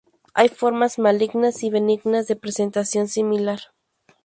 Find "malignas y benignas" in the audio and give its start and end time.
0.97-2.25